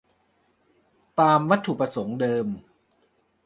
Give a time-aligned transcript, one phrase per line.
[1.19, 2.47] "ตามวัตถุประสงค์เดิม"